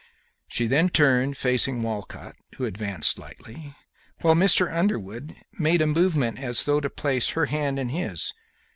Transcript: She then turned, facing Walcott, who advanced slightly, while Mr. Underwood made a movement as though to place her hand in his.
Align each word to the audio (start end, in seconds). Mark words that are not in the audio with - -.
She 0.47 0.65
then 0.65 0.89
turned, 0.89 1.37
facing 1.37 1.83
Walcott, 1.83 2.35
who 2.55 2.65
advanced 2.65 3.11
slightly, 3.17 3.75
while 4.21 4.33
Mr. 4.33 4.75
Underwood 4.75 5.35
made 5.59 5.79
a 5.83 5.85
movement 5.85 6.39
as 6.39 6.63
though 6.63 6.79
to 6.79 6.89
place 6.89 7.29
her 7.29 7.45
hand 7.45 7.77
in 7.77 7.89
his. 7.89 8.33